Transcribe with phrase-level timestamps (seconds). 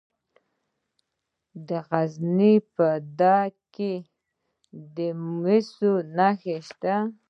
[1.67, 2.87] د غزني په
[3.19, 3.93] ده یک کې
[4.95, 4.97] د
[5.41, 6.95] مسو نښې شته.